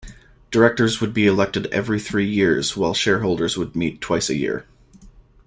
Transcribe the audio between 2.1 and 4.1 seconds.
years while shareholders would meet